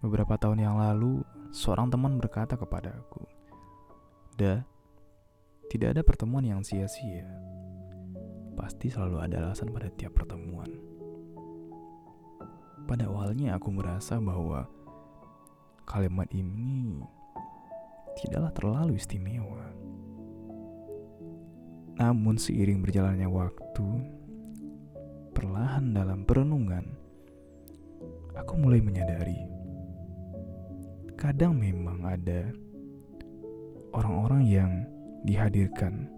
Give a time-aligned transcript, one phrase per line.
[0.00, 1.20] Beberapa tahun yang lalu,
[1.52, 3.20] seorang teman berkata kepadaku,
[4.32, 4.64] "Da,
[5.68, 7.28] tidak ada pertemuan yang sia-sia.
[8.56, 10.72] Pasti selalu ada alasan pada tiap pertemuan."
[12.88, 14.64] Pada awalnya aku merasa bahwa
[15.84, 17.04] kalimat ini
[18.16, 19.68] tidaklah terlalu istimewa.
[22.00, 23.88] Namun seiring berjalannya waktu,
[25.36, 26.88] perlahan dalam perenungan,
[28.32, 29.49] aku mulai menyadari
[31.20, 32.48] kadang memang ada
[33.92, 34.72] orang-orang yang
[35.28, 36.08] dihadirkan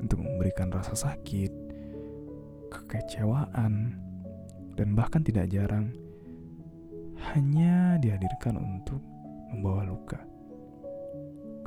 [0.00, 1.52] untuk memberikan rasa sakit,
[2.72, 4.00] kekecewaan,
[4.72, 5.92] dan bahkan tidak jarang
[7.36, 9.04] hanya dihadirkan untuk
[9.52, 10.24] membawa luka.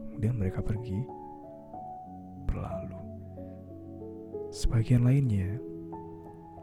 [0.02, 1.06] Kemudian mereka pergi,
[2.50, 2.98] berlalu.
[4.50, 5.62] Sebagian lainnya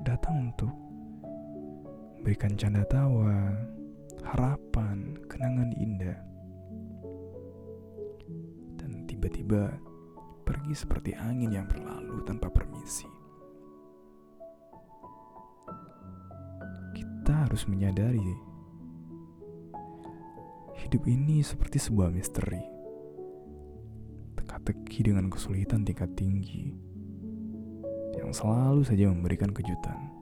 [0.03, 0.75] datang untuk
[2.19, 3.55] memberikan canda tawa,
[4.27, 4.72] harapan,
[5.53, 6.19] kenangan indah.
[8.81, 9.69] Dan tiba-tiba
[10.49, 13.05] pergi seperti angin yang berlalu tanpa permisi.
[16.97, 18.33] Kita harus menyadari
[20.81, 22.65] hidup ini seperti sebuah misteri.
[24.41, 26.73] Teka-teki dengan kesulitan tingkat tinggi
[28.17, 30.22] yang selalu saja memberikan kejutan.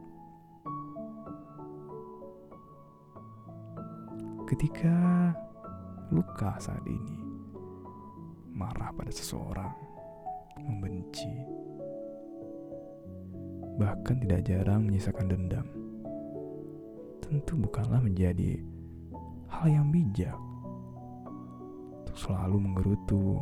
[4.50, 5.30] Ketika
[6.10, 7.22] luka saat ini,
[8.50, 9.70] marah pada seseorang,
[10.58, 11.30] membenci,
[13.78, 15.66] bahkan tidak jarang menyisakan dendam,
[17.22, 18.58] tentu bukanlah menjadi
[19.54, 20.34] hal yang bijak
[22.02, 23.38] untuk selalu menggerutu,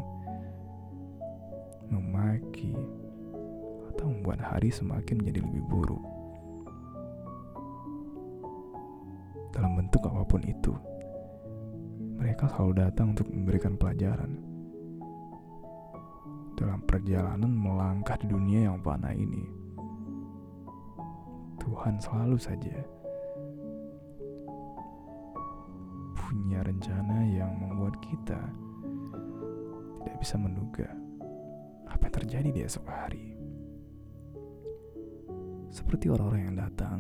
[1.89, 2.77] memaki,
[3.97, 6.05] atau membuat hari semakin menjadi lebih buruk.
[9.57, 10.77] Dalam bentuk apa pun itu
[12.19, 14.43] mereka selalu datang untuk memberikan pelajaran.
[16.59, 19.47] Dalam perjalanan melangkah di dunia yang panah ini,
[21.63, 22.83] Tuhan selalu saja
[26.19, 28.43] punya rencana yang membuat kita
[30.03, 30.91] tidak bisa menduga
[31.87, 33.27] apa yang terjadi di esok hari.
[35.71, 36.99] Seperti orang-orang yang datang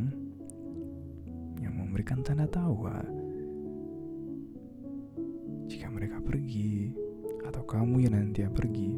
[1.59, 3.03] yang memberikan tanda tawa
[5.99, 6.95] mereka pergi
[7.43, 8.95] atau kamu yang nanti pergi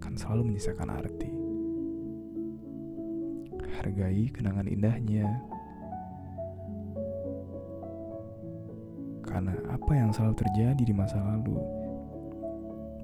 [0.00, 1.28] akan selalu menyisakan arti.
[3.76, 5.28] Hargai kenangan indahnya.
[9.28, 11.60] Karena apa yang selalu terjadi di masa lalu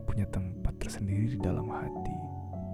[0.09, 2.28] punya tempat tersendiri di dalam hati.